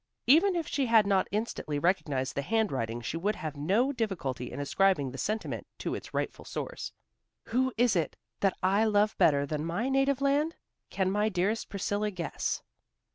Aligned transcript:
Even 0.25 0.55
if 0.55 0.67
she 0.67 0.87
had 0.87 1.05
not 1.05 1.27
instantly 1.29 1.77
recognized 1.77 2.33
the 2.33 2.41
handwriting 2.41 3.01
she 3.01 3.17
would 3.17 3.35
have 3.35 3.53
had 3.53 3.61
no 3.61 3.91
difficulty 3.91 4.51
in 4.51 4.59
ascribing 4.59 5.11
the 5.11 5.17
sentiment 5.19 5.67
to 5.77 5.93
its 5.93 6.11
rightful 6.11 6.43
source. 6.43 6.91
"Who 7.49 7.71
is 7.77 7.95
it 7.95 8.15
that 8.39 8.57
I 8.63 8.83
love 8.85 9.15
better 9.19 9.45
than 9.45 9.63
my 9.63 9.89
native 9.89 10.19
land? 10.19 10.55
Can 10.89 11.11
my 11.11 11.29
dearest 11.29 11.69
Priscilla 11.69 12.09
guess?" 12.09 12.63